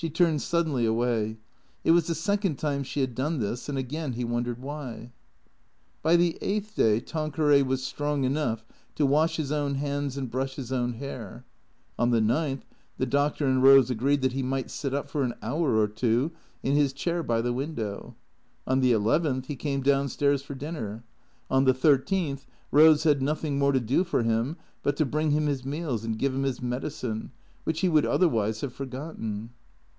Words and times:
She 0.00 0.08
turned 0.10 0.40
suddenly 0.42 0.86
away. 0.86 1.38
It 1.82 1.90
was 1.90 2.06
the 2.06 2.14
second 2.14 2.54
time 2.54 2.84
she 2.84 3.00
had 3.00 3.16
done 3.16 3.40
this, 3.40 3.68
and 3.68 3.76
again 3.76 4.12
he 4.12 4.22
wondered 4.24 4.60
why. 4.62 5.10
By 6.04 6.14
the 6.14 6.38
eighth 6.40 6.76
day 6.76 7.00
Tanqueray 7.00 7.62
was 7.62 7.82
strong 7.82 8.22
enough 8.22 8.64
to 8.94 9.04
wash 9.04 9.38
his 9.38 9.50
own 9.50 9.74
hands 9.74 10.16
and 10.16 10.30
brush 10.30 10.54
his 10.54 10.70
own 10.70 10.92
hair. 10.92 11.44
On 11.98 12.10
the 12.10 12.20
ninth 12.20 12.64
the 12.96 13.06
doctor 13.06 13.44
and 13.46 13.60
Rose 13.60 13.90
agreed 13.90 14.22
that 14.22 14.34
he 14.34 14.40
might 14.40 14.70
sit 14.70 14.94
up 14.94 15.08
for 15.08 15.24
an 15.24 15.34
hour 15.42 15.76
or 15.76 15.88
two 15.88 16.30
in 16.62 16.76
his 16.76 16.92
chair 16.92 17.24
by 17.24 17.40
the 17.40 17.52
window. 17.52 18.14
On 18.68 18.78
the 18.78 18.92
eleventh 18.92 19.46
he 19.46 19.56
came 19.56 19.80
down 19.82 20.08
stairs 20.08 20.42
for 20.44 20.54
dinner. 20.54 21.02
On 21.50 21.64
the 21.64 21.74
thirteenth 21.74 22.46
Rose 22.70 23.02
had 23.02 23.20
nothing 23.20 23.58
more 23.58 23.72
to 23.72 23.80
do 23.80 24.04
for 24.04 24.22
him 24.22 24.58
but 24.84 24.94
to 24.94 25.04
bring 25.04 25.32
him 25.32 25.46
his 25.48 25.64
meals 25.64 26.04
and 26.04 26.16
give 26.16 26.32
him 26.36 26.44
his 26.44 26.62
medicine, 26.62 27.32
which 27.64 27.80
he 27.80 27.88
would 27.88 28.06
otherwise 28.06 28.60
have 28.60 28.72
forgotten. 28.72 29.50